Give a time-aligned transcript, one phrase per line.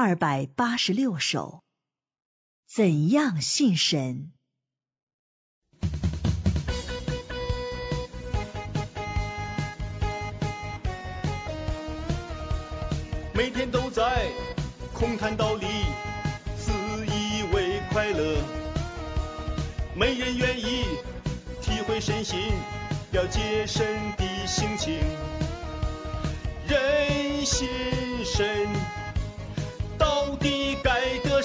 [0.00, 1.64] 二百八十六首。
[2.68, 4.30] 怎样信神？
[13.34, 14.30] 每天都在
[14.94, 15.66] 空谈道理，
[16.56, 16.70] 自
[17.04, 18.40] 以为快乐，
[19.96, 20.84] 没人愿意
[21.60, 22.38] 体会身心，
[23.10, 23.84] 了解神
[24.16, 25.00] 的心情。
[26.68, 27.66] 人心
[28.24, 28.68] 神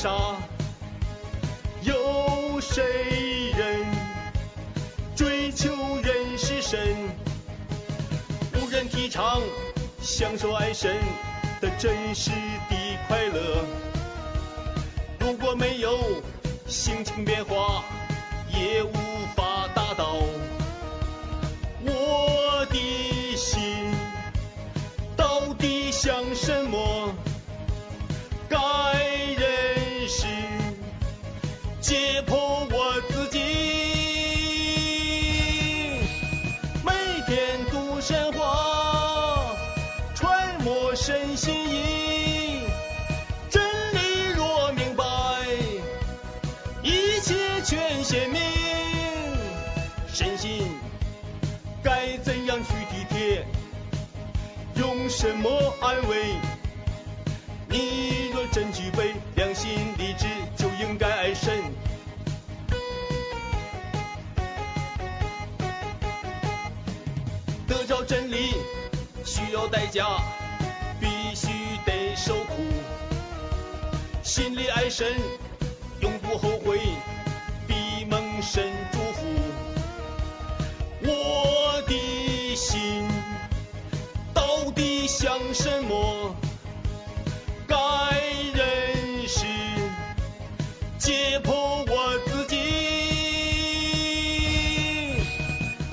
[0.00, 0.36] 该得啥？
[1.82, 3.86] 有谁人
[5.14, 5.68] 追求
[6.02, 6.80] 人是神？
[8.54, 9.42] 无人提倡
[10.00, 10.96] 享受爱神
[11.60, 13.64] 的真实的快乐。
[15.18, 15.98] 如果没有
[16.66, 17.84] 心情变化，
[18.48, 18.92] 也无
[19.36, 20.14] 法达到
[21.84, 23.92] 我的心
[25.16, 27.09] 到底想什么？
[50.12, 50.66] 身心
[51.82, 53.46] 该怎样去体贴？
[54.76, 56.34] 用什么安慰？
[57.68, 61.62] 你若真具备良心理智，就应该爱神。
[67.66, 68.54] 得着真理
[69.24, 70.06] 需要代价，
[70.98, 71.48] 必须
[71.84, 72.64] 得受苦。
[74.22, 75.06] 心里爱神，
[76.00, 76.80] 永不后悔，
[77.66, 78.69] 必蒙神
[85.10, 86.34] 想什么？
[87.66, 87.76] 该
[88.54, 89.44] 认识，
[90.98, 91.52] 解剖
[91.90, 92.56] 我自己。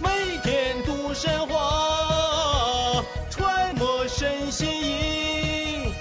[0.00, 5.92] 每天读神话，揣摩神心意。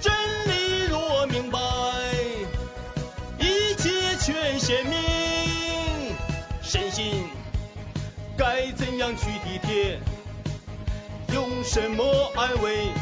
[0.00, 0.14] 真
[0.46, 1.58] 理若明白，
[3.38, 6.14] 一切全显明。
[6.62, 7.28] 身心
[8.38, 9.98] 该怎样去体贴？
[11.66, 12.92] 什么安慰？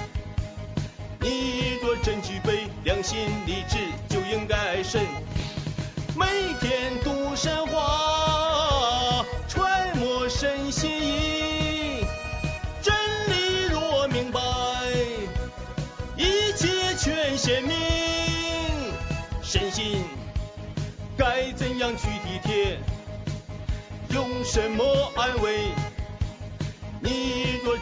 [1.21, 3.77] 你若真具备良心理智，
[4.09, 5.03] 就应该爱神。
[6.17, 6.27] 每
[6.61, 12.07] 天读神话，揣摩神心意。
[12.81, 12.95] 真
[13.29, 14.41] 理若明白，
[16.17, 17.77] 一切全显明。
[19.43, 20.05] 身心
[21.19, 22.79] 该怎样去体贴？
[24.09, 25.69] 用什么安慰？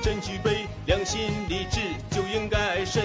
[0.02, 1.80] 真具备良心理智，
[2.10, 3.04] 就应该爱神。